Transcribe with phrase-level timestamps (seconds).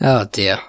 [0.00, 0.60] Oh dear.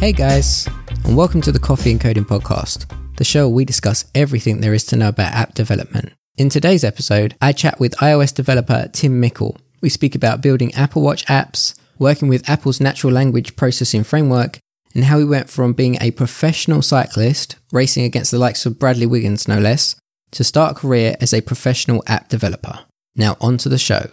[0.00, 0.68] Hey guys,
[1.04, 4.74] and welcome to the Coffee and Coding Podcast, the show where we discuss everything there
[4.74, 6.12] is to know about app development.
[6.36, 9.56] In today's episode, I chat with iOS developer Tim Mikelj.
[9.80, 14.58] We speak about building Apple Watch apps, working with Apple's natural language processing framework,
[14.94, 19.06] and how he went from being a professional cyclist, racing against the likes of Bradley
[19.06, 19.96] Wiggins no less,
[20.32, 22.80] to start a career as a professional app developer.
[23.14, 24.10] Now, on to the show.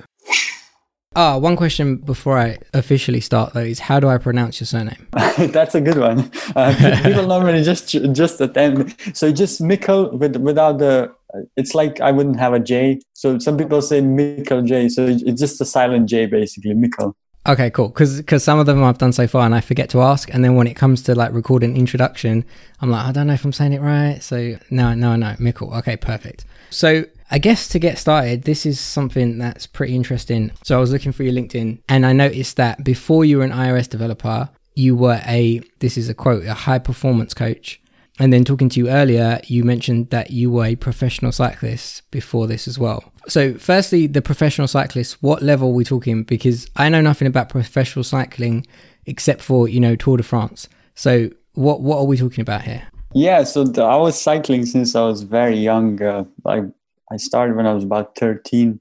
[1.15, 5.07] Ah, one question before I officially start though is how do I pronounce your surname?
[5.38, 6.31] That's a good one.
[6.55, 9.17] Uh, people normally just just attempt.
[9.17, 11.11] So just Mikkel with without the.
[11.57, 13.02] It's like I wouldn't have a J.
[13.13, 14.88] So some people say Mikkel J.
[14.89, 16.75] So it's just a silent J basically.
[16.75, 17.13] Mikkel.
[17.48, 17.88] Okay, cool.
[17.88, 20.43] Because because some of them I've done so far and I forget to ask, and
[20.43, 22.45] then when it comes to like recording introduction,
[22.81, 24.21] I'm like I don't know if I'm saying it right.
[24.21, 25.75] So no, no, no, Mikkel.
[25.80, 26.45] Okay, perfect.
[26.70, 30.52] So I guess to get started, this is something that's pretty interesting.
[30.63, 33.52] So I was looking for your LinkedIn and I noticed that before you were an
[33.52, 37.80] iOS developer, you were a, this is a quote, a high performance coach.
[38.20, 42.48] And then talking to you earlier, you mentioned that you were a professional cyclist before
[42.48, 43.14] this as well.
[43.28, 46.23] So, firstly, the professional cyclist, what level are we talking?
[46.23, 48.67] Because I know nothing about professional cycling
[49.06, 50.67] except for, you know, Tour de France.
[50.95, 52.86] So, what, what are we talking about here?
[53.14, 56.02] Yeah, so the, I was cycling since I was very young.
[56.02, 56.64] Uh, like
[57.12, 58.80] I started when I was about 13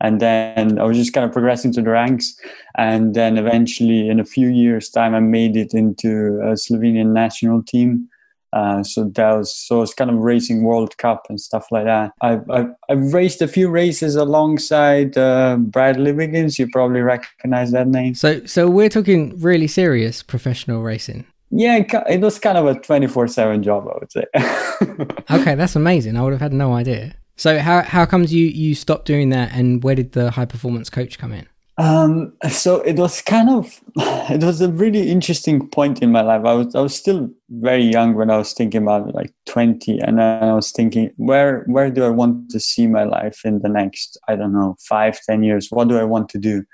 [0.00, 2.38] and then I was just kind of progressing to the ranks.
[2.76, 7.62] And then eventually, in a few years' time, I made it into a Slovenian national
[7.62, 8.08] team.
[8.52, 12.12] Uh, so that was so it's kind of racing World Cup and stuff like that.
[12.20, 16.58] I've I've, I've raced a few races alongside uh, Bradley Wiggins.
[16.58, 18.14] You probably recognize that name.
[18.14, 21.26] So so we're talking really serious professional racing.
[21.50, 24.24] Yeah, it was kind of a twenty four seven job, I would say.
[25.40, 26.16] okay, that's amazing.
[26.16, 27.14] I would have had no idea.
[27.36, 30.90] So how how comes you you stopped doing that, and where did the high performance
[30.90, 31.46] coach come in?
[31.78, 36.44] Um, so it was kind of it was a really interesting point in my life.
[36.44, 40.20] I was I was still very young when I was thinking about like twenty, and
[40.20, 44.18] I was thinking where where do I want to see my life in the next
[44.28, 45.68] I don't know five ten years?
[45.70, 46.64] What do I want to do?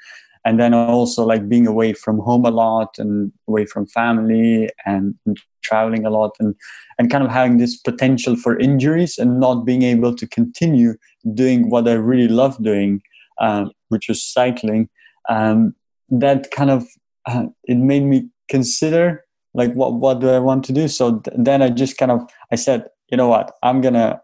[0.46, 5.14] and then also like being away from home a lot and away from family and,
[5.26, 6.54] and, traveling a lot and
[6.98, 10.94] and kind of having this potential for injuries and not being able to continue
[11.32, 13.00] doing what I really love doing,
[13.40, 14.88] um, which was cycling.
[15.28, 15.74] Um,
[16.10, 16.86] that kind of
[17.26, 19.24] uh, it made me consider
[19.54, 20.88] like what what do I want to do.
[20.88, 24.20] So th- then I just kind of I said, you know what, I'm gonna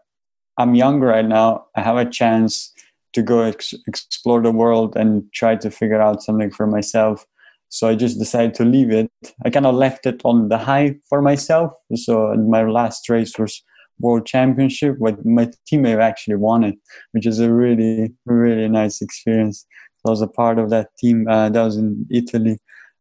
[0.57, 1.65] I'm young right now.
[1.75, 2.73] I have a chance
[3.13, 7.25] to go ex- explore the world and try to figure out something for myself.
[7.69, 9.09] So I just decided to leave it.
[9.45, 11.71] I kind of left it on the high for myself.
[11.95, 13.63] So my last race was
[14.01, 16.75] World Championship, but my teammate actually won it,
[17.11, 19.65] which is a really, really nice experience.
[20.05, 21.27] I was a part of that team.
[21.27, 22.57] Uh, that was in Italy.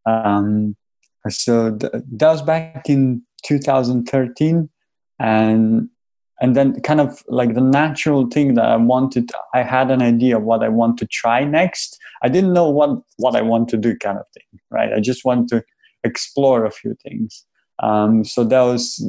[0.06, 0.76] Um,
[1.28, 4.68] so th- that was back in 2013,
[5.18, 5.88] and
[6.40, 10.36] and then kind of like the natural thing that i wanted i had an idea
[10.36, 13.76] of what i want to try next i didn't know what what i want to
[13.76, 15.62] do kind of thing right i just want to
[16.02, 17.44] explore a few things
[17.82, 19.02] um, so that was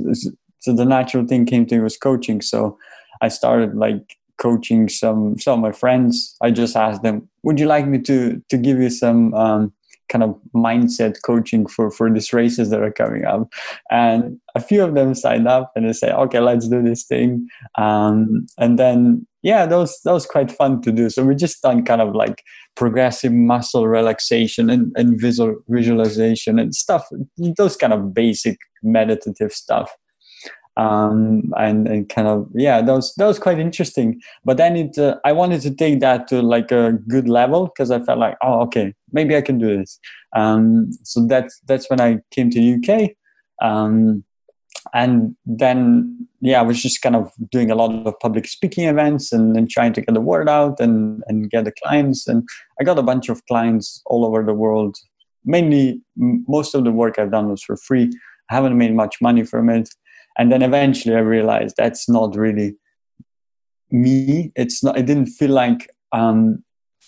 [0.61, 2.41] so the natural thing came to me was coaching.
[2.41, 2.77] So
[3.21, 6.35] i started like coaching some some of my friends.
[6.41, 9.73] I just asked them would you like me to to give you some um,
[10.09, 13.51] kind of mindset coaching for for these races that are coming up?
[13.91, 17.47] And a few of them signed up and they say okay let's do this thing.
[17.77, 21.09] Um, and then yeah that was that was quite fun to do.
[21.09, 22.43] So we just done kind of like
[22.75, 27.07] progressive muscle relaxation and, and visual visualization and stuff
[27.57, 29.91] those kind of basic meditative stuff
[30.77, 34.21] um, and, and kind of yeah that was that was quite interesting.
[34.45, 37.91] But then it uh, i wanted to take that to like a good level because
[37.91, 39.99] i felt like oh okay maybe i can do this.
[40.35, 43.11] Um, so that's that's when i came to uk
[43.61, 44.23] um,
[44.93, 49.33] and then yeah i was just kind of doing a lot of public speaking events
[49.33, 52.27] and, and trying to get the word out and, and get the clients.
[52.27, 52.47] And
[52.79, 54.95] i got a bunch of clients all over the world.
[55.43, 58.09] Mainly most of the work i've done was for free.
[58.49, 59.89] I haven't made much money from it
[60.37, 62.75] and then eventually i realized that's not really
[63.91, 64.51] me.
[64.55, 66.63] It's not i didn't feel like um,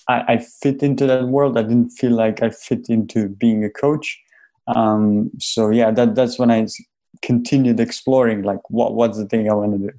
[0.07, 1.57] I, I, fit into that world.
[1.57, 4.19] I didn't feel like i fit into being a coach.
[4.67, 6.65] Um, so yeah that that's when i
[7.21, 9.93] continued exploring like what what's the thing i want to do?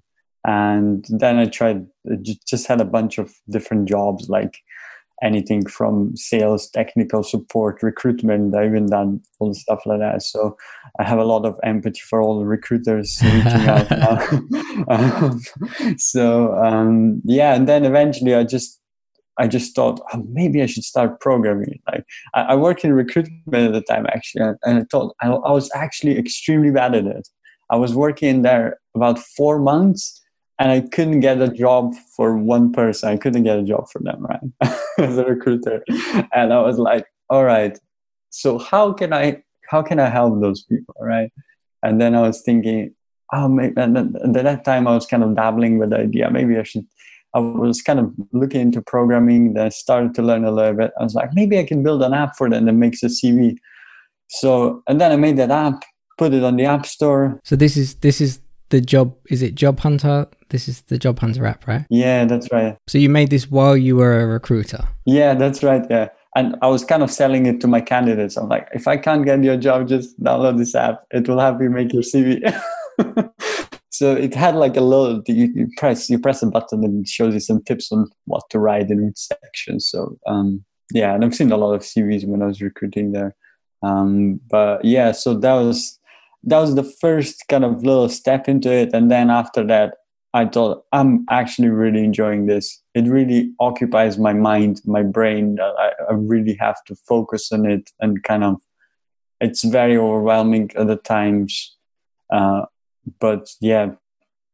[0.46, 1.86] And then i tried
[2.22, 4.58] just had a bunch of different jobs like
[5.24, 8.54] anything from sales, technical support, recruitment.
[8.54, 10.22] I've even done all the stuff like that.
[10.22, 10.56] So
[11.00, 13.90] I have a lot of empathy for all the recruiters reaching out
[14.88, 15.40] um,
[15.98, 18.80] so um, yeah, and then eventually I just
[19.38, 21.80] I just thought oh, maybe I should start programming.
[21.90, 22.04] Like
[22.34, 25.70] I, I worked in recruitment at the time actually, and I thought I, I was
[25.74, 27.28] actually extremely bad at it.
[27.70, 30.20] I was working there about four months
[30.58, 33.08] and I couldn't get a job for one person.
[33.08, 34.78] I couldn't get a job for them, right?
[34.98, 35.84] As a recruiter.
[36.32, 37.78] And I was like, all right,
[38.30, 41.32] so how can I how can I help those people, right?
[41.82, 42.94] And then I was thinking,
[43.32, 46.30] oh, maybe, and then at that time I was kind of dabbling with the idea,
[46.30, 46.86] maybe I should.
[47.34, 49.54] I was kind of looking into programming.
[49.54, 50.92] Then I started to learn a little bit.
[51.00, 53.56] I was like, maybe I can build an app for them that makes a CV.
[54.28, 55.82] So, and then I made that app,
[56.16, 57.40] put it on the App Store.
[57.44, 59.16] So this is this is the job.
[59.30, 60.28] Is it Job Hunter?
[60.54, 61.84] This is the Job Hunter app, right?
[61.90, 62.76] Yeah, that's right.
[62.86, 64.86] So you made this while you were a recruiter.
[65.04, 65.84] Yeah, that's right.
[65.90, 68.36] Yeah and I was kind of selling it to my candidates.
[68.36, 71.04] I'm like, if I can't get your job, just download this app.
[71.12, 72.42] It will help you make your CV.
[73.90, 77.08] so it had like a little you, you, press you press a button and it
[77.08, 79.78] shows you some tips on what to write in which section.
[79.78, 83.36] So um, yeah, and I've seen a lot of CVs when I was recruiting there.
[83.82, 86.00] Um, but yeah, so that was
[86.42, 89.94] that was the first kind of little step into it, and then after that,
[90.34, 92.82] I thought I'm actually really enjoying this.
[92.94, 95.58] It really occupies my mind, my brain.
[95.60, 98.60] I, I really have to focus on it and kind of.
[99.40, 101.76] It's very overwhelming at the times,
[102.32, 102.62] uh,
[103.20, 103.92] but yeah,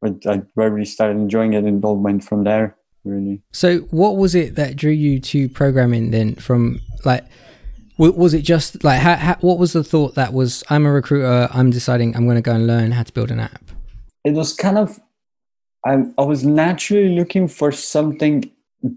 [0.03, 2.77] but I really started enjoying it, and all went from there.
[3.05, 3.41] Really.
[3.53, 6.35] So, what was it that drew you to programming then?
[6.35, 7.25] From like,
[7.97, 10.65] was it just like, how, how, what was the thought that was?
[10.69, 11.49] I'm a recruiter.
[11.53, 13.63] I'm deciding I'm going to go and learn how to build an app.
[14.25, 14.99] It was kind of
[15.85, 18.51] I, I was naturally looking for something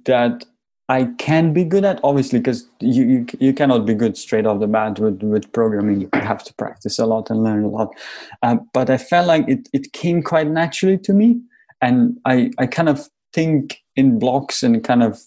[0.05, 0.45] that
[0.89, 4.59] I can be good at, obviously, because you, you, you cannot be good straight off
[4.59, 6.01] the bat with, with programming.
[6.01, 7.95] You have to practice a lot and learn a lot.
[8.41, 11.41] Uh, but I felt like it, it came quite naturally to me.
[11.81, 15.21] And I, I kind of think in blocks and kind of,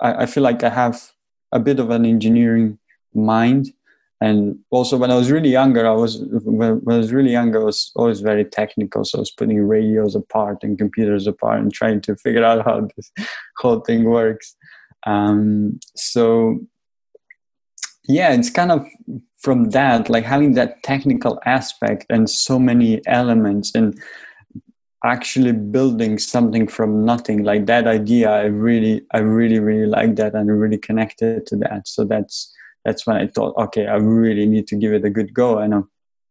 [0.00, 1.12] I, I feel like I have
[1.50, 2.78] a bit of an engineering
[3.14, 3.72] mind
[4.20, 7.64] and also when i was really younger i was when, i was really younger i
[7.64, 9.04] was always very technical.
[9.04, 12.88] So i was putting radios apart and computers apart and trying to figure out how
[12.96, 13.10] this
[13.58, 14.56] whole thing works.
[15.06, 16.60] Um, so
[18.04, 18.86] yeah it's kind of
[19.38, 23.98] from that like having that technical aspect and so many elements and
[25.04, 27.42] actually building something from nothing.
[27.44, 31.88] Like that idea i really i really really like that and really connected to that.
[31.88, 32.54] So that's
[32.84, 35.74] that's when I thought, okay, I really need to give it a good go, and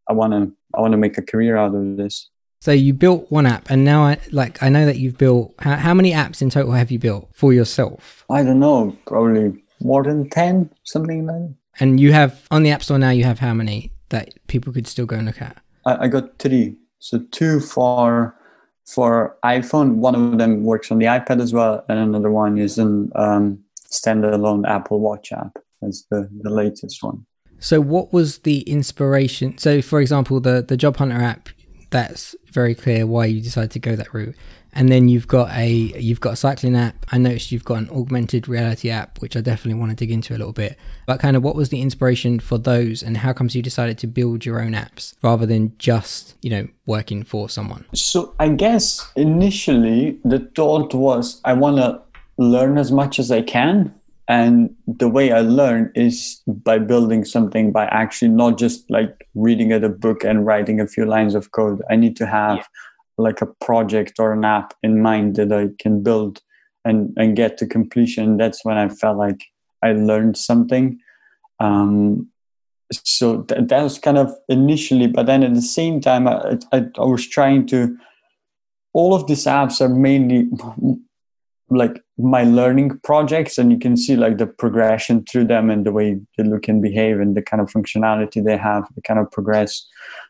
[0.09, 2.29] I want to I want to make a career out of this.
[2.61, 5.53] So you built one app, and now I like I know that you've built.
[5.59, 8.25] How, how many apps in total have you built for yourself?
[8.29, 11.55] I don't know, probably more than ten, something like that.
[11.79, 13.11] And you have on the App Store now.
[13.11, 15.57] You have how many that people could still go and look at?
[15.85, 16.75] I, I got three.
[16.99, 18.35] So two for
[18.85, 19.95] for iPhone.
[19.95, 23.63] One of them works on the iPad as well, and another one is an um,
[23.89, 27.25] standalone Apple Watch app as the, the latest one.
[27.59, 29.57] So, what was the inspiration?
[29.57, 31.49] So, for example, the the Job Hunter app,
[31.89, 34.35] that's very clear why you decided to go that route.
[34.71, 37.05] And then you've got a you've got a cycling app.
[37.11, 40.33] I noticed you've got an augmented reality app, which I definitely want to dig into
[40.35, 40.77] a little bit.
[41.07, 44.07] But kind of, what was the inspiration for those, and how comes you decided to
[44.07, 47.85] build your own apps rather than just you know working for someone?
[47.93, 52.01] So, I guess initially the thought was I want to
[52.37, 53.93] learn as much as I can
[54.29, 59.71] and the way i learn is by building something by actually not just like reading
[59.71, 61.81] at a book and writing a few lines of code.
[61.89, 62.63] I need to have yeah.
[63.17, 66.41] like a project or an app in mind that i can build
[66.85, 68.37] and and get to completion.
[68.37, 69.43] That's when i felt like
[69.83, 70.99] i learned something.
[71.59, 72.29] Um,
[72.93, 76.85] so th- that was kind of initially but then at the same time I, I,
[76.97, 77.97] I was trying to
[78.93, 80.49] all of these apps are mainly
[81.69, 85.91] like my learning projects and you can see like the progression through them and the
[85.91, 89.31] way they look and behave and the kind of functionality they have they kind of
[89.31, 89.87] progress.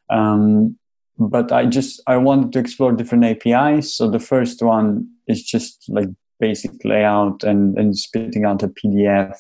[0.10, 0.78] Um,
[1.22, 5.84] but i just i wanted to explore different apis so the first one is just
[5.90, 6.08] like
[6.40, 9.36] basic layout and, and spitting out a pdf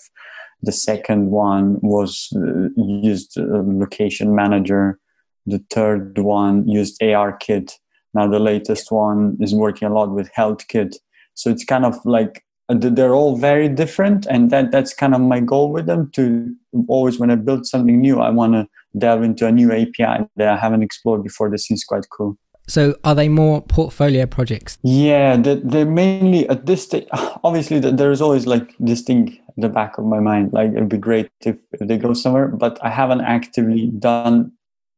[0.62, 5.00] the second one was uh, used uh, location manager.
[5.46, 7.72] The third one used arkit
[8.13, 10.96] now the latest one is working a lot with healthkit
[11.39, 15.22] so it's kind of like uh, they're all very different and that that's kind of
[15.22, 16.53] my goal with them to
[16.88, 18.67] always when i build something new i want to
[18.98, 22.38] delve into a new api that i haven't explored before this seems quite cool
[22.69, 24.77] So, are they more portfolio projects?
[24.84, 27.08] Yeah, they're, they're mainly at this stage.
[27.43, 30.53] Obviously, there's always like this thing at the back of my mind.
[30.53, 34.51] Like, it'd be great if, if they go somewhere, but I haven't actively done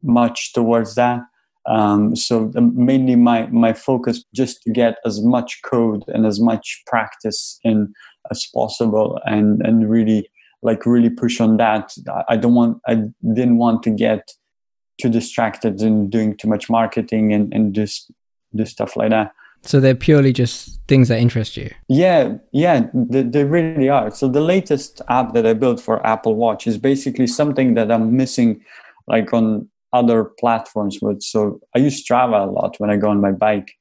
[0.03, 1.21] much towards that.
[1.65, 6.84] Um, so mainly my my focus just to get as much code and as much
[6.88, 7.94] practice in
[8.32, 10.30] as possible, and and really
[10.63, 11.94] like really push on that.
[12.27, 12.96] I don't want I
[13.34, 14.32] didn't want to get
[15.00, 18.12] too distracted in doing too much marketing and and just
[18.56, 19.34] do stuff like that.
[19.63, 21.70] So they're purely just things that interest you.
[21.88, 24.10] Yeah, yeah, they, they really are.
[24.10, 28.18] So the latest app that I built for Apple Watch is basically something that I'm
[28.18, 28.62] missing,
[29.08, 31.21] like on other platforms with.
[31.21, 33.71] So I use Strava a lot when I go on my bike.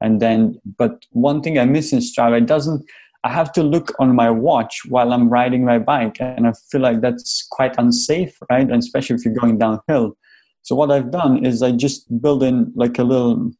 [0.00, 2.84] And then, but one thing I miss in Strava, it doesn't,
[3.24, 6.18] I have to look on my watch while I'm riding my bike.
[6.20, 8.68] And I feel like that's quite unsafe, right?
[8.68, 10.16] And especially if you're going downhill.
[10.62, 13.50] So what I've done is I just build in like a little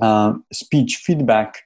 [0.00, 1.62] uh, speech feedback.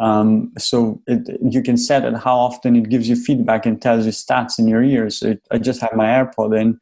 [0.00, 4.06] Um, so it, you can set it how often it gives you feedback and tells
[4.06, 5.18] you stats in your ears.
[5.18, 6.78] So it, I just have my AirPod in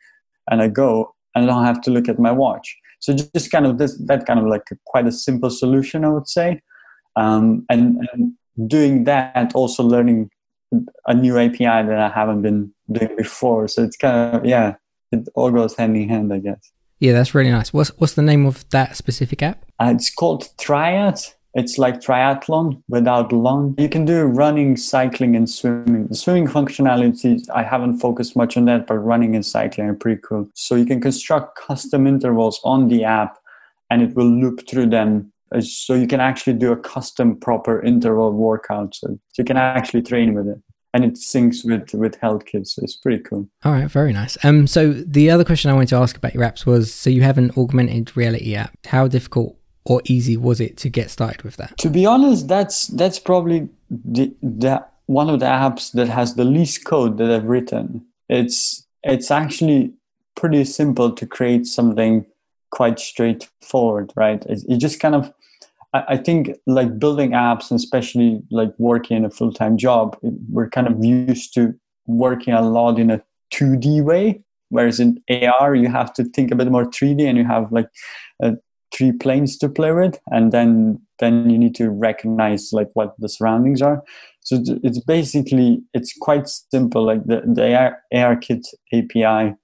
[0.50, 2.76] and I go and I don't have to look at my watch.
[2.98, 6.08] So just kind of this, that kind of like a, quite a simple solution, I
[6.08, 6.60] would say.
[7.14, 8.32] Um, and, and,
[8.66, 10.30] doing that, also learning
[11.06, 13.68] a new API that I haven't been doing before.
[13.68, 14.76] So it's kind of yeah,
[15.12, 16.72] it all goes hand in hand, I guess.
[16.98, 17.74] Yeah, that's really nice.
[17.74, 19.64] What's what's the name of that specific app?
[19.78, 21.20] Uh, it's called Triad.
[21.56, 23.74] It's like triathlon without long.
[23.78, 26.06] You can do running, cycling, and swimming.
[26.06, 30.20] The swimming functionality, I haven't focused much on that, but running and cycling are pretty
[30.20, 30.50] cool.
[30.52, 33.38] So you can construct custom intervals on the app
[33.90, 35.32] and it will loop through them.
[35.54, 38.94] Uh, so you can actually do a custom proper interval workout.
[38.94, 40.58] So you can actually train with it
[40.92, 43.48] and it syncs with with health HealthKit, so it's pretty cool.
[43.64, 44.36] All right, very nice.
[44.44, 47.22] Um, so the other question I wanted to ask about your apps was: so you
[47.22, 48.74] have an augmented reality app.
[48.86, 51.78] How difficult or easy was it to get started with that?
[51.78, 56.44] To be honest, that's that's probably the, the one of the apps that has the
[56.44, 58.04] least code that I've written.
[58.28, 59.94] It's it's actually
[60.34, 62.26] pretty simple to create something
[62.70, 64.44] quite straightforward, right?
[64.46, 65.32] It, it just kind of
[65.94, 70.18] I, I think like building apps, and especially like working in a full time job,
[70.50, 71.74] we're kind of used to
[72.06, 73.22] working a lot in a
[73.54, 77.44] 2D way, whereas in AR you have to think a bit more 3D, and you
[77.44, 77.88] have like
[78.42, 78.56] a
[78.94, 83.28] three planes to play with and then then you need to recognize like what the
[83.28, 84.02] surroundings are.
[84.40, 89.54] So it's basically it's quite simple like the, the AR, ARKit api i.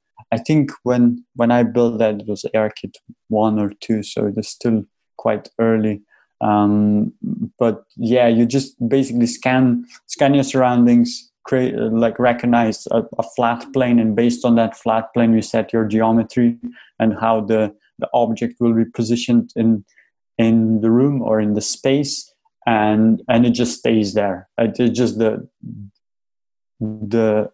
[0.47, 2.95] Think when when i built that it was ARKit
[3.29, 4.85] 1 or 2 so it's still
[5.19, 6.03] quite early.
[6.41, 7.13] Um,
[7.59, 13.65] but yeah you just basically scan scan your surroundings create like recognize a, a flat
[13.73, 16.57] plane and based on that flat plane you set your geometry
[16.99, 19.85] and how the the object will be positioned in
[20.39, 22.33] in the room or in the space
[22.67, 24.49] and and it just stays there.
[24.59, 25.49] It just the
[26.81, 27.51] the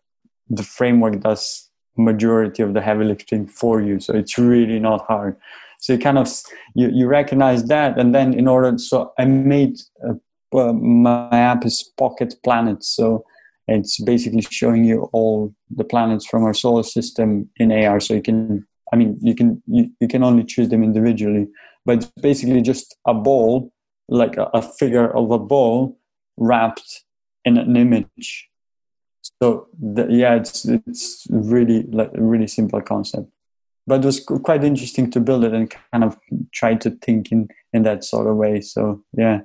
[0.49, 5.37] the framework does majority of the heavy lifting for you so it's really not hard.
[5.81, 6.29] So you kind of
[6.75, 9.79] you, you recognize that and then in order so i made
[10.09, 13.25] uh, my app is pocket planets so
[13.69, 18.23] it's basically showing you all the planets from our solar system in ar so you
[18.23, 21.49] can I mean, you can you, you can only choose them individually,
[21.85, 23.73] but it's basically just a ball,
[24.09, 25.99] like a, a figure of a ball
[26.37, 27.05] wrapped
[27.45, 28.49] in an image.
[29.43, 33.29] So the, yeah, it's it's really like a really simple concept,
[33.87, 36.19] but it was quite interesting to build it and kind of
[36.53, 38.61] try to think in in that sort of way.
[38.61, 39.41] So yeah.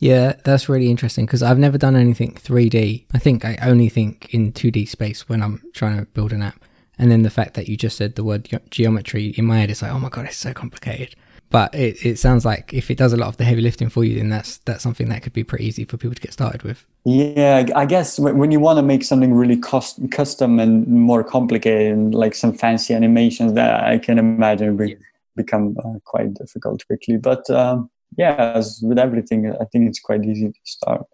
[0.00, 3.06] Yeah, that's really interesting because I've never done anything 3D.
[3.14, 6.62] I think I only think in 2D space when I'm trying to build an app.
[6.98, 9.70] And then the fact that you just said the word ge- geometry in my head,
[9.70, 11.16] is like, oh my god, it's so complicated.
[11.50, 14.02] But it, it sounds like if it does a lot of the heavy lifting for
[14.04, 16.62] you, then that's that's something that could be pretty easy for people to get started
[16.62, 16.84] with.
[17.04, 21.92] Yeah, I guess when you want to make something really cost, custom and more complicated,
[21.92, 24.96] and like some fancy animations, that I can imagine be,
[25.36, 27.18] become uh, quite difficult quickly.
[27.18, 31.06] But um, yeah, as with everything, I think it's quite easy to start.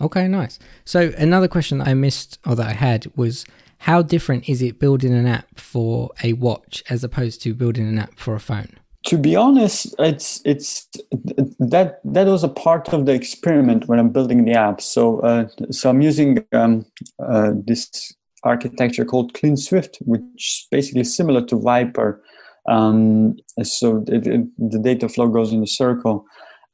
[0.00, 0.58] Okay, nice.
[0.84, 3.46] So another question that I missed or that I had was
[3.78, 7.98] how different is it building an app for a watch as opposed to building an
[7.98, 8.70] app for a phone?
[9.06, 10.88] To be honest, it's it's
[11.60, 14.80] that that was a part of the experiment when I'm building the app.
[14.80, 16.84] So uh, so I'm using um,
[17.24, 17.88] uh, this
[18.42, 22.20] architecture called Clean Swift, which is basically similar to Viper.
[22.68, 26.24] Um, so it, it, the data flow goes in a circle,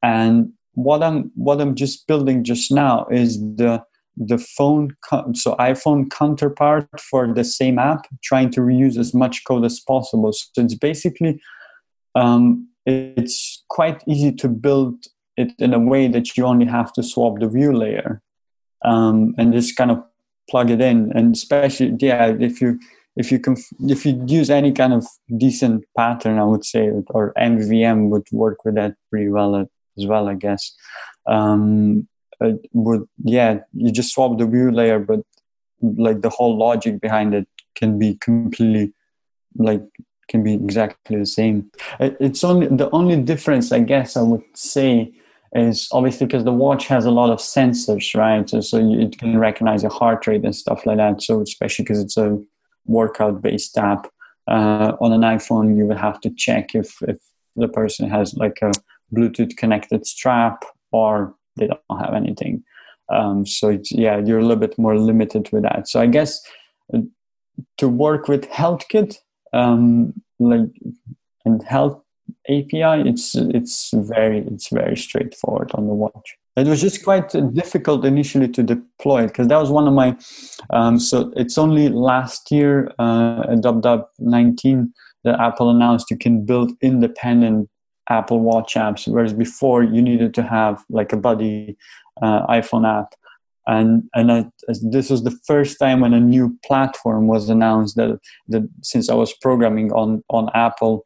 [0.02, 3.84] and what I'm what I'm just building just now is the
[4.16, 4.94] the phone
[5.32, 10.32] so iphone counterpart for the same app trying to reuse as much code as possible
[10.32, 11.40] so it's basically
[12.14, 17.02] um, it's quite easy to build it in a way that you only have to
[17.02, 18.20] swap the view layer
[18.84, 20.02] um, and just kind of
[20.50, 21.12] plug it in.
[21.14, 22.78] And especially, yeah, if you
[23.16, 27.32] if you can if you use any kind of decent pattern, I would say, or
[27.38, 30.74] MVVM would work with that pretty well as well, I guess.
[31.26, 32.08] Um,
[32.72, 35.20] would yeah, you just swap the view layer, but
[35.80, 38.92] like the whole logic behind it can be completely
[39.56, 39.82] like
[40.28, 41.70] can be exactly the same.
[42.00, 45.12] It's only the only difference, I guess, I would say,
[45.54, 48.48] is obviously because the watch has a lot of sensors, right?
[48.48, 51.22] So, so it can recognize your heart rate and stuff like that.
[51.22, 52.38] So especially because it's a
[52.86, 54.08] workout-based app,
[54.48, 57.18] uh, on an iPhone you would have to check if if
[57.54, 58.72] the person has like a
[59.14, 62.64] Bluetooth connected strap or they don't have anything.
[63.08, 65.88] Um, so yeah, you're a little bit more limited with that.
[65.88, 66.40] So I guess
[66.94, 67.00] uh,
[67.78, 69.16] to work with HealthKit,
[69.52, 70.70] um, like
[71.44, 72.00] and health
[72.48, 76.36] API, it's it's very it's very straightforward on the watch.
[76.56, 80.16] It was just quite difficult initially to deploy it because that was one of my.
[80.70, 84.92] Um, so it's only last year uh, at WW 19
[85.24, 87.68] that Apple announced you can build independent
[88.08, 91.76] Apple Watch apps, whereas before you needed to have like a buddy
[92.20, 93.14] uh, iPhone app.
[93.66, 94.46] And and I,
[94.82, 98.18] this was the first time when a new platform was announced that
[98.48, 101.04] that since I was programming on on Apple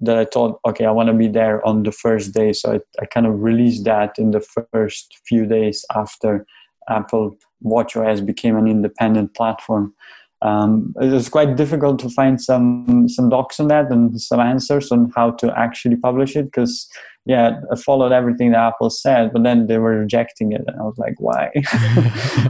[0.00, 2.52] that I thought okay I want to be there on the first day.
[2.52, 6.46] So I, I kind of released that in the first few days after
[6.90, 9.94] Apple WatchOS became an independent platform
[10.42, 14.90] um, it was quite difficult to find some some docs on that and some answers
[14.90, 16.88] on how to actually publish it because
[17.26, 20.82] yeah i followed everything that apple said but then they were rejecting it and i
[20.82, 21.50] was like why?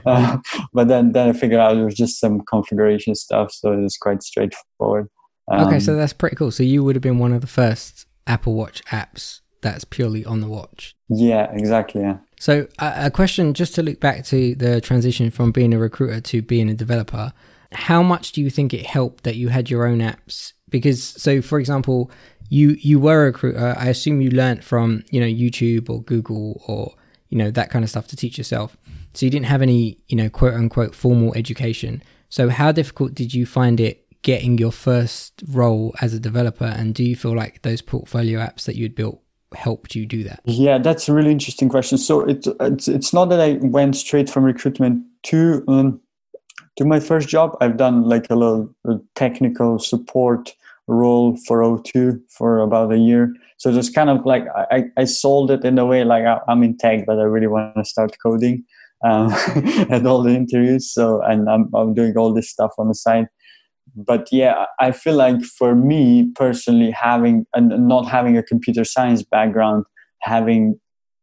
[0.06, 0.38] Uh,
[0.72, 3.96] but then then i figured out it was just some configuration stuff so it was
[3.96, 5.08] quite straightforward.
[5.50, 6.52] Um, okay so that's pretty cool.
[6.52, 10.40] So you would have been one of the first apple watch apps that's purely on
[10.40, 10.94] the watch?
[11.08, 12.18] Yeah exactly yeah.
[12.38, 16.40] So a question just to look back to the transition from being a recruiter to
[16.40, 17.32] being a developer
[17.72, 20.52] how much do you think it helped that you had your own apps?
[20.68, 22.10] Because so, for example,
[22.48, 23.74] you you were a recruiter.
[23.78, 26.94] I assume you learnt from you know YouTube or Google or
[27.28, 28.76] you know that kind of stuff to teach yourself.
[29.14, 32.02] So you didn't have any you know quote unquote formal education.
[32.28, 36.64] So how difficult did you find it getting your first role as a developer?
[36.64, 39.20] And do you feel like those portfolio apps that you'd built
[39.54, 40.40] helped you do that?
[40.44, 41.98] Yeah, that's a really interesting question.
[41.98, 46.00] So it, it's it's not that I went straight from recruitment to um,
[46.80, 48.74] to my first job, I've done like a little
[49.14, 53.34] technical support role for O2 for about a year.
[53.58, 56.62] So just kind of like I, I sold it in a way like I, am
[56.62, 58.64] in tech, but I really want to start coding
[59.04, 59.30] um,
[59.90, 60.90] at all the interviews.
[60.90, 63.26] So and I'm I'm doing all this stuff on the side.
[63.94, 69.22] But yeah, I feel like for me personally, having and not having a computer science
[69.22, 69.84] background,
[70.22, 70.80] having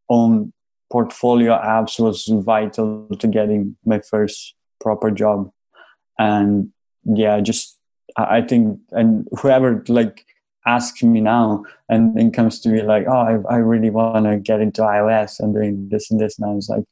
[0.08, 0.54] own
[0.91, 5.52] portfolio apps was vital to getting my first proper job.
[6.20, 6.72] And
[7.06, 7.78] yeah just
[8.18, 10.26] i think and whoever like
[10.66, 14.38] asks me now and then comes to me like oh i, I really want to
[14.38, 16.84] get into ios and doing this and this now it's like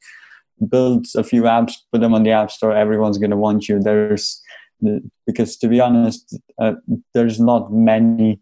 [0.70, 3.80] build a few apps put them on the app store everyone's going to want you.
[3.80, 4.42] There's
[5.26, 6.74] because to be honest uh,
[7.14, 8.40] there's not many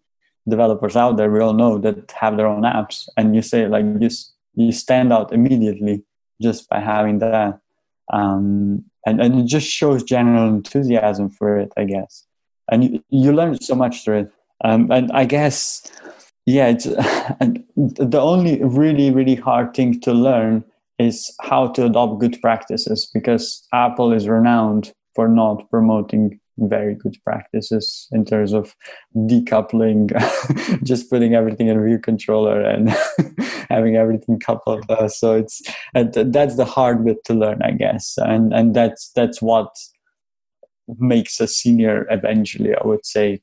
[0.48, 3.08] developers out there we all know that have their own apps.
[3.18, 4.10] And you say like you,
[4.56, 6.04] you stand out immediately
[6.42, 7.60] just by having that
[8.14, 12.26] um, and, and it just shows general enthusiasm for it i guess.
[12.72, 14.32] And you, you learn so much through it.
[14.64, 15.92] Um, and i guess
[16.46, 16.86] yeah it's
[17.76, 20.64] the only really really hard thing to learn
[21.00, 27.18] is how to adopt good practices because apple is renowned for not promoting very good
[27.24, 28.76] practices in terms of
[29.16, 30.12] decoupling,
[30.84, 32.90] just putting everything in a view controller and
[33.70, 34.86] having everything coupled.
[34.90, 35.62] Uh, so it's
[35.94, 39.76] that's the hard bit to learn, I guess, and and that's that's what
[41.00, 42.76] makes a senior eventually.
[42.76, 43.42] I would say,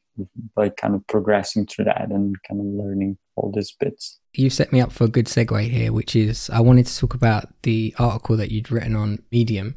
[0.55, 4.19] by kind of progressing through that and kind of learning all these bits.
[4.35, 7.15] You set me up for a good segue here, which is I wanted to talk
[7.15, 9.75] about the article that you'd written on Medium.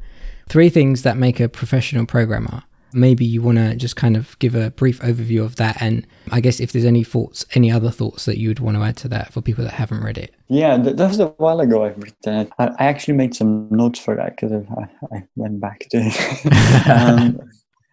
[0.48, 2.62] Three things that make a professional programmer
[2.94, 6.40] maybe you want to just kind of give a brief overview of that and i
[6.40, 9.08] guess if there's any thoughts any other thoughts that you would want to add to
[9.08, 10.34] that for people that haven't read it?
[10.48, 14.14] Yeah that was a while ago i've written it i actually made some notes for
[14.16, 16.84] that because I, I, went back to it.
[16.90, 17.40] Um,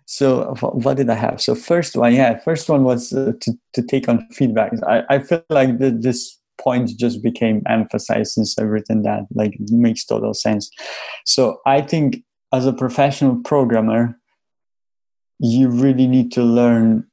[0.06, 1.42] so what did i have?
[1.42, 4.74] So first one yeah first one was uh, to, to take on feedback.
[4.86, 9.56] I, I feel like the, this point just became emphasized since i've written that like
[9.70, 10.70] makes total sense.
[11.26, 14.20] So i think as a professional programmer
[15.42, 17.06] you really need to learn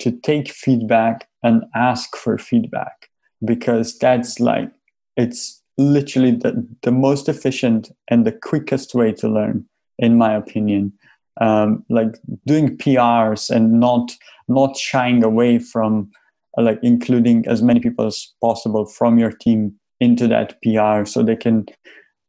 [0.00, 3.08] to take feedback and ask for feedback
[3.44, 4.70] because that's like
[5.16, 9.64] it's literally the, the most efficient and the quickest way to learn
[9.98, 10.92] in my opinion.
[11.40, 12.16] Um, like
[12.48, 14.10] doing prs and not
[14.48, 16.10] not shying away from
[16.58, 21.22] uh, like including as many people as possible from your team into that pr so
[21.22, 21.66] they can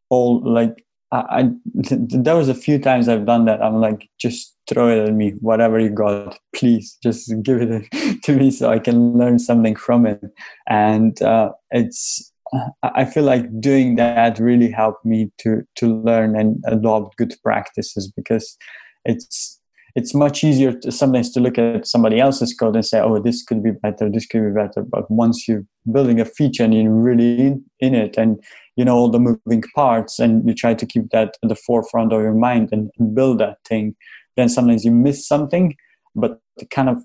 [0.09, 3.61] all like I, I there was a few times I've done that.
[3.61, 8.35] I'm like, just throw it at me, whatever you got, please, just give it to
[8.35, 10.21] me so I can learn something from it.
[10.67, 12.31] And uh, it's,
[12.81, 18.11] I feel like doing that really helped me to to learn and adopt good practices
[18.15, 18.57] because
[19.05, 19.59] it's
[19.95, 23.43] it's much easier to sometimes to look at somebody else's code and say, oh, this
[23.43, 24.81] could be better, this could be better.
[24.81, 28.41] But once you're building a feature and you're really in, in it and
[28.75, 32.13] you know all the moving parts and you try to keep that at the forefront
[32.13, 33.95] of your mind and, build that thing,
[34.37, 35.75] then sometimes you miss something.
[36.15, 36.39] But
[36.71, 37.03] kind of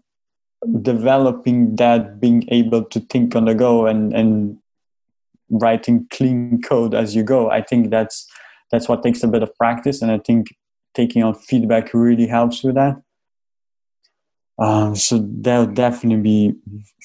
[0.83, 4.59] developing that, being able to think on the go and, and
[5.51, 8.29] writing clean code as you go, I think that's
[8.71, 10.03] that's what takes a bit of practice.
[10.03, 10.49] And I think
[10.95, 13.04] taking on feedback really helps with that.
[14.59, 16.55] Um, so that would definitely be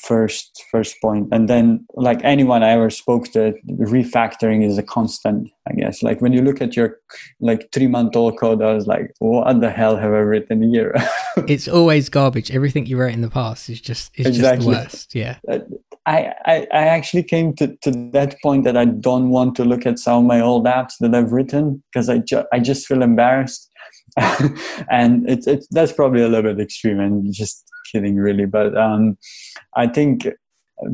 [0.03, 1.29] first first point.
[1.31, 5.49] And then, like anyone I ever spoke to, refactoring is a constant.
[5.67, 6.03] I guess.
[6.03, 6.97] Like when you look at your
[7.39, 10.95] like three month old code, I was like, what the hell have I written here?
[11.47, 12.51] it's always garbage.
[12.51, 14.73] Everything you wrote in the past is just is exactly.
[14.73, 15.15] just the worst.
[15.15, 15.37] Yeah.
[15.51, 15.59] Uh,
[16.05, 19.85] I, I, I actually came to, to that point that I don't want to look
[19.85, 23.03] at some of my old apps that I've written because I, ju- I just feel
[23.03, 23.69] embarrassed
[24.91, 28.45] and it's that's probably a little bit extreme and just kidding really.
[28.45, 29.17] But um,
[29.75, 30.27] i think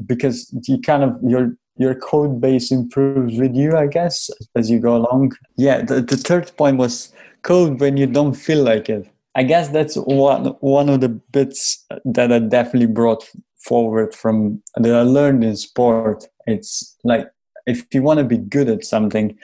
[0.05, 4.79] because you kind of your your code base improves with you i guess as you
[4.79, 5.33] go along.
[5.57, 9.07] Yeah the, the third point was code when you don't feel like it.
[9.35, 14.95] I guess that's one one of the bits that i definitely brought forward from that
[14.95, 16.25] i learned in sport.
[16.47, 17.27] It's like
[17.67, 19.37] if you want to be good at something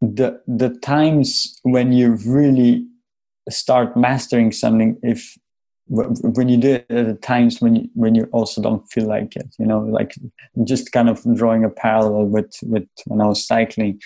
[0.00, 2.86] the the times when you really
[3.50, 5.36] start mastering something if
[5.88, 9.34] when you do it at the times when you when you also don't feel like
[9.36, 10.14] it you know like
[10.64, 14.00] just kind of drawing a parallel with with when i was cycling.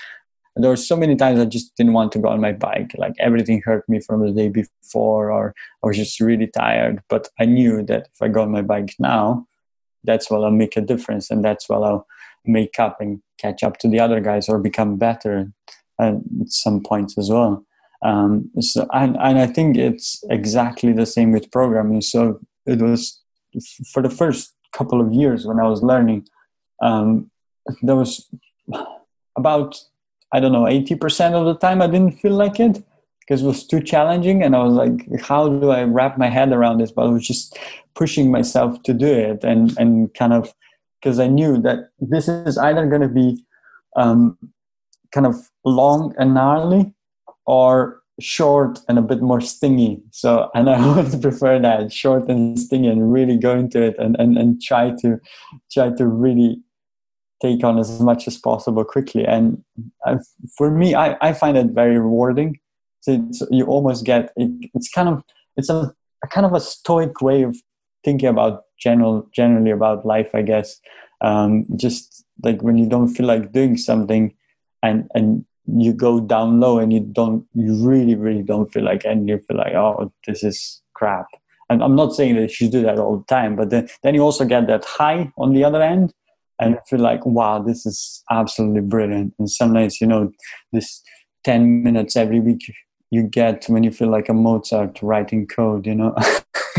[0.54, 3.14] There were so many times i just didn't want to go on my bike like
[3.18, 7.46] everything hurt me from the day before or i was just really tired but i
[7.46, 9.46] knew that if i go on my bike now
[10.04, 12.06] that's what i'll make a difference and that's what i'll
[12.44, 15.50] make up and catch up to the other guys or become better
[16.08, 17.64] at some points as well.
[18.04, 22.00] Um, so, and, and I think it's exactly the same with programming.
[22.00, 23.20] So it was
[23.92, 26.26] for the first couple of years when I was learning,
[26.82, 27.30] um,
[27.82, 28.28] there was
[29.36, 29.80] about,
[30.32, 32.82] I don't know, 80% of the time I didn't feel like it
[33.20, 34.42] because it was too challenging.
[34.42, 36.90] And I was like, how do I wrap my head around this?
[36.90, 37.56] But I was just
[37.94, 40.52] pushing myself to do it and, and kind of,
[41.00, 43.44] because I knew that this is either going to be
[43.96, 44.38] um,
[45.12, 46.92] kind of long and gnarly
[47.46, 50.02] or short and a bit more stingy.
[50.10, 54.16] So, and I would prefer that short and stingy and really go into it and,
[54.18, 55.20] and, and try to,
[55.70, 56.60] try to really
[57.40, 59.24] take on as much as possible quickly.
[59.26, 59.64] And
[60.04, 60.18] I,
[60.56, 62.60] for me, I, I find it very rewarding.
[63.00, 63.20] So
[63.50, 65.24] you almost get, it, it's kind of,
[65.56, 67.56] it's a, a kind of a stoic way of
[68.04, 70.80] thinking about general, generally about life, I guess.
[71.20, 74.34] Um, just like when you don't feel like doing something,
[74.82, 79.04] and and you go down low and you don't you really really don't feel like
[79.04, 81.26] and you feel like oh this is crap.
[81.70, 84.14] And i'm not saying that you should do that all the time but then then
[84.14, 86.12] you also get that high on the other end
[86.58, 89.34] and feel like wow this is absolutely brilliant.
[89.38, 90.32] And sometimes you know
[90.72, 91.02] this
[91.44, 92.72] 10 minutes every week
[93.10, 96.14] you get when you feel like a mozart writing code you know?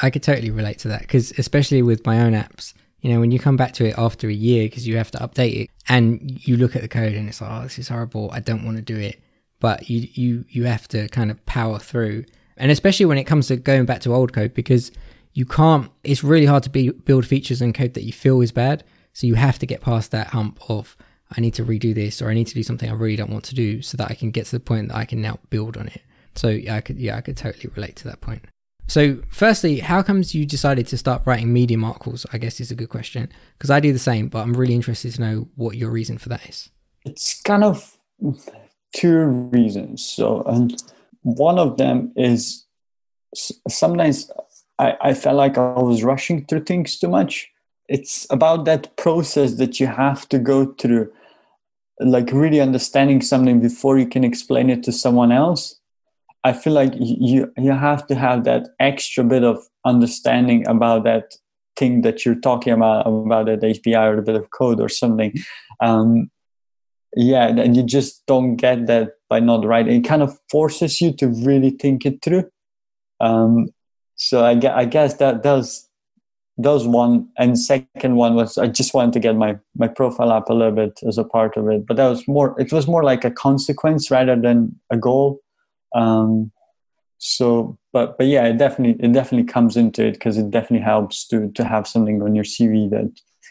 [0.00, 3.32] I could totally relate to that because especially with my own apps you know, when
[3.32, 6.40] you come back to it after a year because you have to update it and
[6.46, 8.30] you look at the code and it's like, oh, this is horrible.
[8.32, 9.20] I don't want to do it.
[9.58, 12.24] But you, you, you have to kind of power through.
[12.56, 14.92] And especially when it comes to going back to old code because
[15.32, 18.52] you can't, it's really hard to be, build features in code that you feel is
[18.52, 18.84] bad.
[19.12, 20.96] So you have to get past that hump of,
[21.36, 23.44] I need to redo this or I need to do something I really don't want
[23.46, 25.76] to do so that I can get to the point that I can now build
[25.76, 26.02] on it.
[26.36, 28.44] So yeah, I could, yeah, I could totally relate to that point.
[28.88, 32.26] So, firstly, how comes you decided to start writing medium articles?
[32.32, 35.14] I guess is a good question because I do the same, but I'm really interested
[35.14, 36.68] to know what your reason for that is.
[37.04, 37.96] It's kind of
[38.94, 40.04] two reasons.
[40.04, 40.68] So, um,
[41.22, 42.66] one of them is
[43.68, 44.30] sometimes
[44.78, 47.50] I, I felt like I was rushing through things too much.
[47.88, 51.12] It's about that process that you have to go through,
[52.00, 55.76] like really understanding something before you can explain it to someone else
[56.44, 61.36] I feel like you you have to have that extra bit of understanding about that
[61.76, 65.34] thing that you're talking about about that API or a bit of code or something.
[65.80, 66.30] Um,
[67.14, 70.00] yeah, and you just don't get that by not writing.
[70.00, 72.50] It kind of forces you to really think it through.
[73.20, 73.68] Um,
[74.16, 75.88] so I, I guess that does
[76.60, 80.50] does one and second one was i just wanted to get my my profile up
[80.50, 83.02] a little bit as a part of it but that was more it was more
[83.02, 85.40] like a consequence rather than a goal
[85.94, 86.50] um
[87.18, 91.26] so but but yeah it definitely it definitely comes into it because it definitely helps
[91.26, 93.10] to to have something on your cv that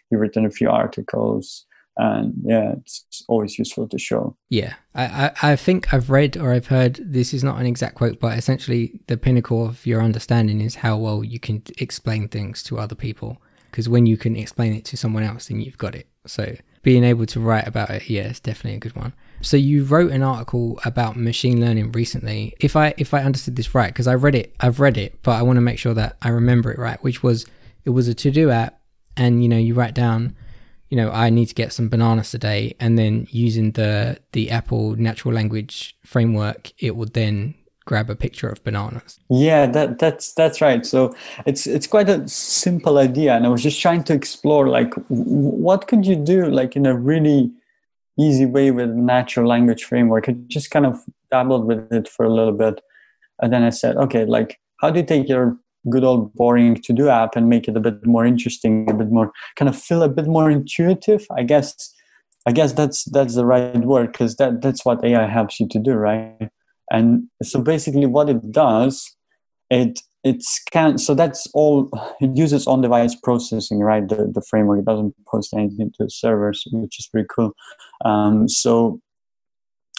[0.10, 1.66] you've written a few articles
[1.98, 4.36] and yeah it's always useful to show.
[4.50, 7.96] Yeah I, I, I think i've read or i've heard this is not an exact
[7.96, 12.64] quote but essentially the pinnacle of your understanding is how well you can explain things
[12.64, 13.42] to other people.
[13.70, 16.08] Because when you can explain it to someone else then you've got it.
[16.26, 19.84] So being able to write about it yeah it's definitely a good one so you
[19.84, 24.08] wrote an article about machine learning recently if i if i understood this right because
[24.08, 26.72] i read it i've read it but i want to make sure that i remember
[26.72, 27.46] it right which was
[27.86, 28.80] it was a to-do app
[29.18, 30.36] and you know you write down
[30.92, 34.98] you know, I need to get some bananas today, and then using the the Apple
[34.98, 39.18] natural language framework, it would then grab a picture of bananas.
[39.30, 40.86] Yeah, that that's that's right.
[40.86, 44.94] So it's it's quite a simple idea, and I was just trying to explore like
[45.08, 47.50] what could you do like in a really
[48.20, 50.30] easy way with natural language framework.
[50.30, 52.82] I just kind of dabbled with it for a little bit,
[53.42, 55.58] and then I said, okay, like how do you take your
[55.90, 59.10] good old boring to do app and make it a bit more interesting a bit
[59.10, 61.26] more kind of feel a bit more intuitive?
[61.36, 61.94] I guess
[62.48, 65.80] i guess that's that's the right word because that that's what ai helps you to
[65.80, 66.50] do right?
[66.92, 69.16] And so basically what it does
[69.70, 71.90] it it scans so that's all
[72.22, 74.08] it uses on device processing right?
[74.08, 77.54] The, the framework it doesn't post anything to servers which is pretty cool.
[78.06, 79.00] Um, so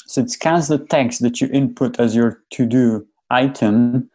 [0.06, 4.10] so it scans the text that you input as your to do item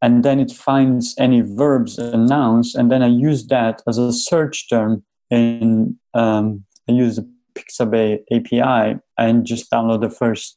[0.00, 4.12] and then it finds any verbs and nouns, and then I use that as a
[4.12, 10.56] search term in um, I use the Pixabay API and just download the first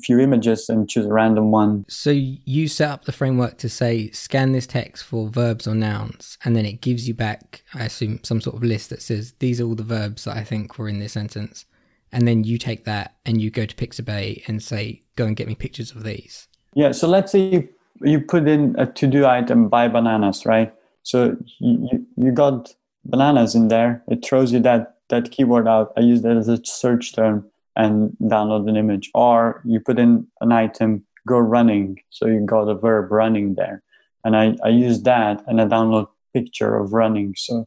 [0.00, 1.84] few images and choose a random one.
[1.88, 6.38] So you set up the framework to say scan this text for verbs or nouns,
[6.44, 9.60] and then it gives you back, I assume, some sort of list that says these
[9.60, 11.64] are all the verbs that I think were in this sentence.
[12.10, 15.46] And then you take that and you go to Pixabay and say, go and get
[15.46, 16.48] me pictures of these.
[16.74, 16.92] Yeah.
[16.92, 17.68] So let's say you
[18.00, 23.68] you put in a to-do item buy bananas right so you, you got bananas in
[23.68, 27.44] there it throws you that that keyword out i use that as a search term
[27.78, 31.98] and download an image or you put in an item go running.
[32.10, 33.82] So you got a verb running there.
[34.24, 37.34] And i, I use that and i download picture of running.
[37.36, 37.66] So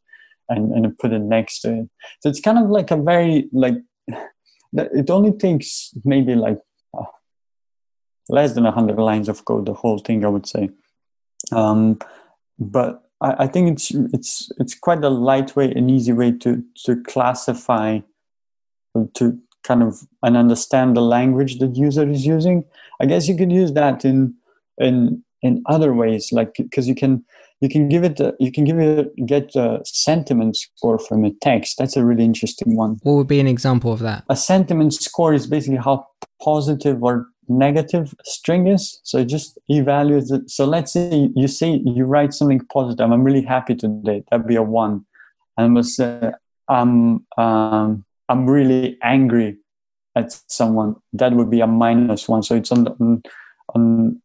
[0.49, 1.89] and, and I put it next to it.
[2.19, 3.75] So it's kind of like a very like
[4.73, 6.59] it only takes maybe like
[8.29, 10.69] less than 100 lines of code the whole thing i would say.
[11.51, 11.99] Um,
[12.57, 17.01] but I, I, think it's it's it's quite a lightweight and easy way to to
[17.03, 17.99] classify
[19.15, 22.63] to kind of and understand the language the user is using
[23.01, 24.33] i guess you could use that in
[24.77, 27.23] in in other ways like because you can
[27.61, 31.31] you can give it a, you can give it get a sentiment score from a
[31.41, 34.93] text that's a really interesting one what would be an example of that a sentiment
[34.93, 36.05] score is basically how
[36.41, 38.99] positive or negative string is.
[39.03, 40.49] So it just evaluates it.
[40.49, 43.11] So let's say you say you write something positive.
[43.11, 44.23] I'm really happy today.
[44.31, 45.05] That'd be a one.
[45.57, 46.31] And was uh,
[46.69, 49.57] I'm um, I'm really angry
[50.15, 50.95] at someone.
[51.13, 52.43] That would be a minus one.
[52.43, 53.23] So it's on, on,
[53.75, 54.21] on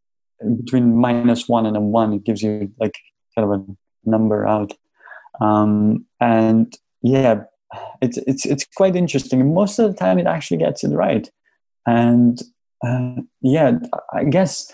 [0.57, 2.13] between minus one and a one.
[2.13, 2.95] It gives you like
[3.35, 4.73] kind of a number out.
[5.41, 7.43] Um, and yeah,
[8.01, 9.53] it's it's it's quite interesting.
[9.53, 11.29] Most of the time, it actually gets it right.
[11.87, 12.41] And
[12.87, 13.79] uh, yeah,
[14.13, 14.73] I guess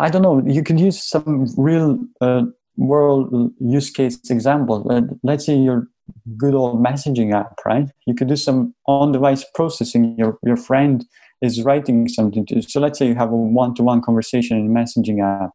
[0.00, 0.42] I don't know.
[0.46, 2.42] You could use some real uh,
[2.76, 4.82] world use case example.
[4.82, 5.88] Let, us say your
[6.36, 7.88] good old messaging app, right?
[8.06, 10.16] You could do some on-device processing.
[10.18, 11.04] Your your friend
[11.42, 12.56] is writing something to.
[12.56, 12.62] You.
[12.62, 15.50] So let's say you have a one-to-one conversation in a messaging app,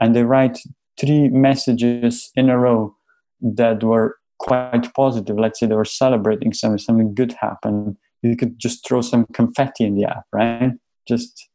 [0.00, 0.58] and they write
[0.98, 2.94] three messages in a row
[3.40, 5.38] that were quite positive.
[5.38, 9.84] Let's say they were celebrating something, something good happened you could just throw some confetti
[9.84, 10.72] in the app, right?
[11.06, 11.48] Just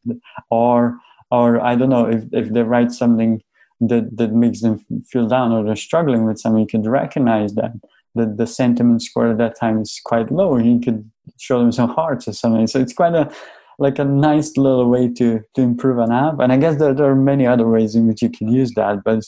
[0.50, 0.98] or
[1.30, 3.42] or I don't know if if they write something
[3.82, 7.72] that that makes them feel down or they're struggling with something, you could recognize that
[8.16, 10.58] the the sentiment score at that time is quite low.
[10.58, 12.68] You could show them some hearts or something.
[12.68, 13.32] So it's quite a
[13.80, 16.40] like a nice little way to to improve an app.
[16.40, 19.04] And I guess there, there are many other ways in which you can use that,
[19.04, 19.24] but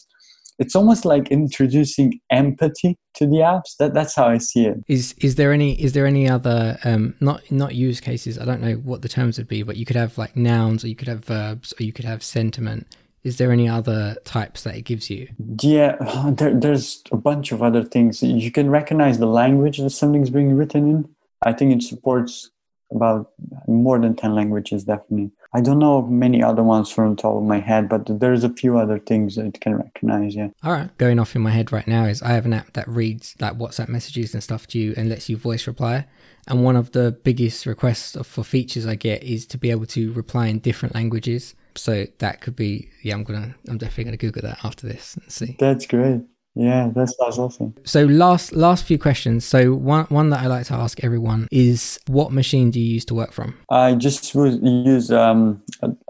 [0.59, 3.75] it's almost like introducing empathy to the apps.
[3.79, 4.77] That that's how I see it.
[4.87, 8.37] Is is there any is there any other um, not not use cases?
[8.37, 10.87] I don't know what the terms would be, but you could have like nouns, or
[10.87, 12.87] you could have verbs, or you could have sentiment.
[13.23, 15.29] Is there any other types that it gives you?
[15.61, 15.95] Yeah,
[16.37, 18.21] there, there's a bunch of other things.
[18.21, 21.09] You can recognize the language that something's being written in.
[21.41, 22.49] I think it supports
[22.91, 23.31] about
[23.67, 25.31] more than 10 languages, definitely.
[25.55, 28.49] I don't know many other ones from the top of my head, but there's a
[28.49, 30.35] few other things that it can recognize.
[30.35, 30.49] Yeah.
[30.63, 30.95] All right.
[30.97, 33.57] Going off in my head right now is I have an app that reads like
[33.57, 36.07] WhatsApp messages and stuff to you and lets you voice reply.
[36.47, 40.11] And one of the biggest requests for features I get is to be able to
[40.13, 41.53] reply in different languages.
[41.75, 43.13] So that could be yeah.
[43.15, 45.55] I'm gonna I'm definitely gonna Google that after this and see.
[45.59, 46.21] That's great.
[46.55, 47.73] Yeah, that's that's awesome.
[47.83, 49.43] So last last few questions.
[49.43, 53.05] So one one that I like to ask everyone is, what machine do you use
[53.05, 53.55] to work from?
[53.71, 55.63] I just use um,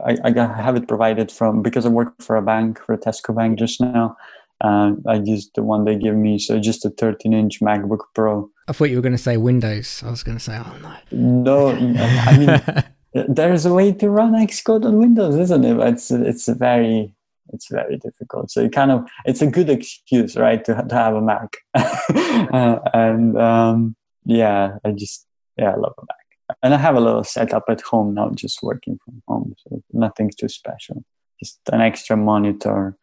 [0.06, 3.34] I, I have it provided from because I work for a bank for a Tesco
[3.34, 4.18] bank just now.
[4.60, 8.50] Uh, I used the one they give me, so just a 13 inch MacBook Pro.
[8.68, 10.02] I thought you were going to say Windows.
[10.06, 10.96] I was going to say, oh no.
[11.12, 15.78] No, I mean, there's a way to run Xcode on Windows, isn't it?
[15.80, 17.14] It's it's very
[17.50, 18.52] it's very difficult.
[18.52, 21.58] So it kind of it's a good excuse, right, to to have a Mac.
[21.74, 23.96] uh, and um,
[24.26, 26.58] yeah, I just yeah, I love a Mac.
[26.62, 29.56] And I have a little setup at home now, just working from home.
[29.60, 31.04] So nothing too special.
[31.40, 32.98] Just an extra monitor,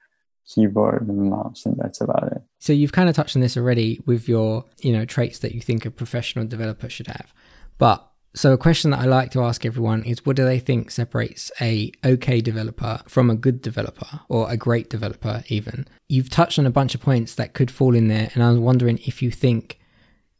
[0.47, 2.43] keyboard, and mouse, and that's about it.
[2.59, 5.61] So you've kind of touched on this already with your you know traits that you
[5.61, 7.33] think a professional developer should have,
[7.79, 10.91] but so a question that I like to ask everyone is what do they think
[10.91, 15.87] separates a okay developer from a good developer or a great developer even?
[16.09, 18.61] You've touched on a bunch of points that could fall in there and I was
[18.61, 19.81] wondering if you think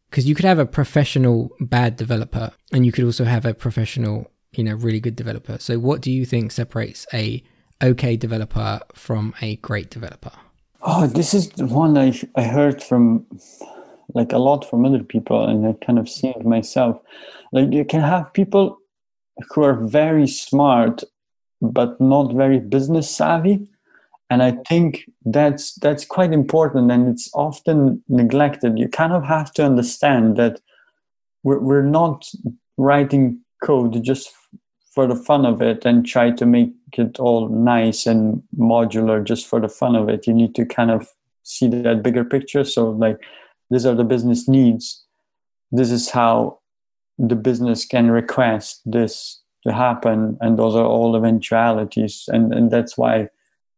[0.09, 4.31] because you could have a professional bad developer and you could also have a professional,
[4.53, 5.59] you know, really good developer.
[5.59, 7.43] So what do you think separates a
[7.83, 10.33] okay developer from a great developer?
[10.83, 13.27] Oh, this is the one I I heard from
[14.15, 17.01] like a lot from other people and I kind of seen it myself.
[17.53, 18.79] Like you can have people
[19.51, 21.03] who are very smart
[21.63, 23.69] but not very business savvy
[24.31, 28.79] and i think that's that's quite important and it's often neglected.
[28.79, 30.61] You kind of have to understand that
[31.43, 32.27] we're, we're not
[32.77, 34.33] writing code just
[34.95, 39.47] for the fun of it and try to make it all nice and modular just
[39.47, 40.27] for the fun of it.
[40.27, 41.09] You need to kind of
[41.43, 42.65] see that bigger picture.
[42.65, 43.21] So like
[43.71, 45.05] these are the business needs.
[45.71, 46.61] This is how
[47.19, 52.97] the business can request this to happen and those are all eventualities and, and that's
[52.97, 53.29] why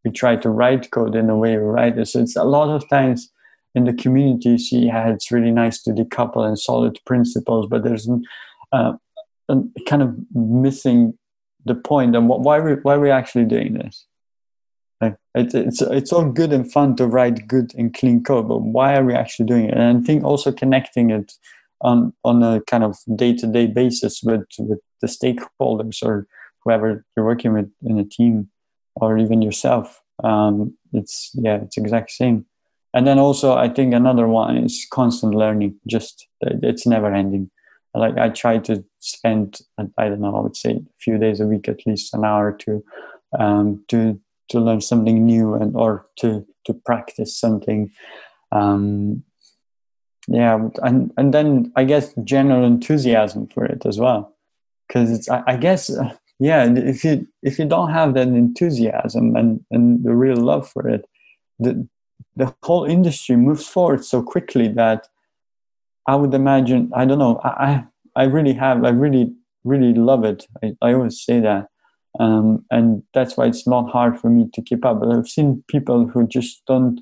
[0.04, 2.68] we try to write code in a way we write it so it's a lot
[2.68, 3.32] of times
[3.74, 4.50] in the community.
[4.50, 8.08] You see yeah, it's really nice to decouple and solid principles but there's
[8.70, 8.92] uh,
[9.48, 11.18] kind of missing
[11.64, 12.14] the point.
[12.14, 14.06] and why we why are we actually doing this
[15.02, 18.62] like it, it's it's all good and fun to write good and clean code but
[18.62, 21.34] why are we actually doing it and i think also connecting it
[21.82, 26.26] on on a kind of day to day basis with with the stakeholders or
[26.64, 28.48] whoever you're working with in a team
[28.96, 30.02] or even yourself.
[30.24, 32.46] Um, it's yeah, it's exact same.
[32.94, 35.80] And then also, I think another one is constant learning.
[35.86, 37.50] Just it's never ending.
[37.94, 41.46] Like I try to spend, I don't know, I would say a few days a
[41.46, 42.84] week, at least an hour or two,
[43.38, 44.18] um, to
[44.52, 47.90] to learn something new and or to to practice something.
[48.52, 49.24] Um,
[50.28, 54.32] yeah and and then i guess general enthusiasm for it as well.
[54.86, 59.34] Because it's I, I guess uh, yeah if you if you don't have that enthusiasm
[59.36, 61.04] and and the real love for it
[61.58, 61.88] the
[62.36, 65.08] the whole industry moves forward so quickly that
[66.06, 67.84] i would imagine i don't know i
[68.16, 69.34] i really have i really
[69.64, 70.46] really love it.
[70.62, 71.68] I, I always say that
[72.20, 75.64] um, and that's why it's not hard for me to keep up but i've seen
[75.68, 77.00] people who just don't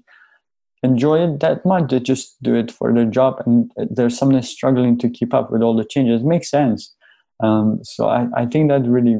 [0.83, 1.90] enjoy it that much.
[1.90, 5.62] They just do it for their job, and there's something struggling to keep up with
[5.62, 6.23] all the changes.
[6.23, 6.94] It makes sense.
[7.42, 9.18] Um, so I, I think that really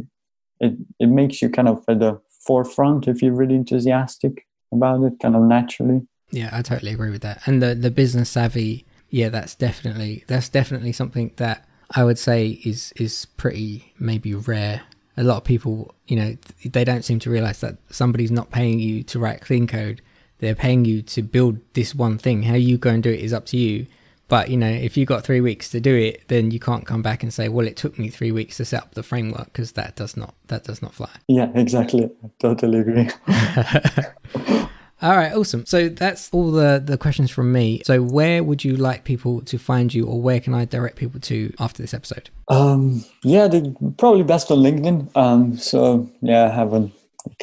[0.61, 5.14] it it makes you kind of at the forefront if you're really enthusiastic about it,
[5.20, 6.03] kind of naturally.
[6.31, 7.42] Yeah, I totally agree with that.
[7.46, 12.61] And the the business savvy, yeah, that's definitely that's definitely something that I would say
[12.64, 14.83] is is pretty maybe rare.
[15.20, 18.78] A lot of people, you know, they don't seem to realize that somebody's not paying
[18.80, 20.00] you to write clean code
[20.40, 22.42] they're paying you to build this one thing.
[22.42, 23.87] How you go and do it is up to you.
[24.28, 27.02] But you know, if you've got three weeks to do it, then you can't come
[27.02, 29.72] back and say, "Well, it took me three weeks to set up the framework," because
[29.72, 31.11] that does not that does not fly.
[31.28, 32.04] Yeah, exactly.
[32.04, 33.09] I totally agree.
[35.02, 35.64] all right, awesome.
[35.66, 37.83] So that's all the the questions from me.
[37.85, 41.20] So where would you like people to find you, or where can I direct people
[41.20, 42.31] to after this episode?
[42.48, 43.48] Um, yeah,
[43.96, 45.16] probably best on LinkedIn.
[45.16, 46.90] Um, so yeah, I have a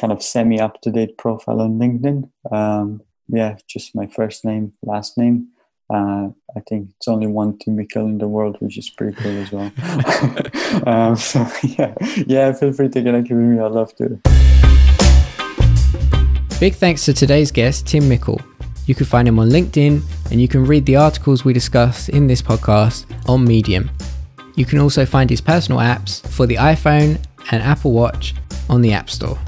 [0.00, 2.30] kind of semi up to date profile on LinkedIn.
[2.52, 5.48] Um, yeah, just my first name, last name.
[5.90, 9.16] Uh, I think it's only one to Tim Mikelj in the world, which is pretty
[9.16, 9.72] cool as well.
[10.86, 11.94] um, so yeah,
[12.26, 13.58] yeah, feel free to connect with me.
[13.58, 14.77] I'd love to.
[16.60, 18.42] Big thanks to today's guest, Tim Mikelj.
[18.86, 20.02] You can find him on LinkedIn
[20.32, 23.88] and you can read the articles we discuss in this podcast on Medium.
[24.56, 28.34] You can also find his personal apps for the iPhone and Apple Watch
[28.68, 29.38] on the App Store.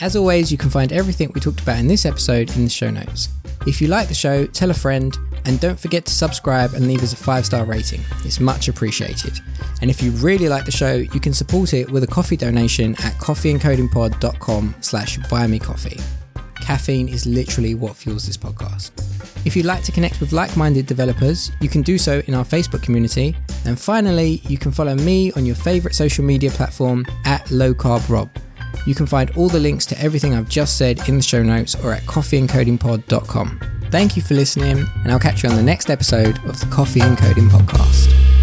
[0.00, 2.88] As always, you can find everything we talked about in this episode in the show
[2.90, 3.30] notes.
[3.66, 7.02] If you like the show, tell a friend, and don't forget to subscribe and leave
[7.02, 8.02] us a five star rating.
[8.24, 9.38] It's much appreciated.
[9.80, 12.92] And if you really like the show, you can support it with a coffee donation
[12.94, 16.00] at coffeeandcodingpod.com slash buy me coffee.
[16.60, 18.90] Caffeine is literally what fuels this podcast.
[19.46, 22.44] If you'd like to connect with like minded developers, you can do so in our
[22.44, 23.36] Facebook community.
[23.64, 28.08] And finally, you can follow me on your favourite social media platform at Low Carb
[28.08, 28.28] Rob.
[28.86, 31.74] You can find all the links to everything I've just said in the show notes
[31.74, 33.60] or at coffeeandcodingpod.com.
[33.90, 37.00] Thank you for listening, and I'll catch you on the next episode of the Coffee
[37.00, 38.35] and Coding Podcast.